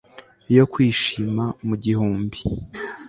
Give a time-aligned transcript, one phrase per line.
[0.55, 2.39] yo kwishima mu gihumbi